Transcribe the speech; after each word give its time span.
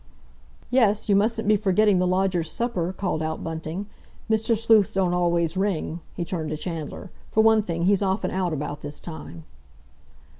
"Yes, 0.71 1.07
you 1.09 1.15
mustn't 1.15 1.47
be 1.47 1.55
forgetting 1.55 1.99
the 1.99 2.07
lodger's 2.07 2.49
supper," 2.51 2.91
called 2.91 3.21
out 3.21 3.43
Bunting. 3.43 3.85
"Mr. 4.31 4.57
Sleuth 4.57 4.95
don't 4.95 5.13
always 5.13 5.55
ring—" 5.55 5.99
he 6.15 6.25
turned 6.25 6.49
to 6.49 6.57
Chandler. 6.57 7.11
"For 7.31 7.43
one 7.43 7.61
thing, 7.61 7.83
he's 7.83 8.01
often 8.01 8.31
out 8.31 8.51
about 8.51 8.81
this 8.81 8.99
time." 8.99 9.43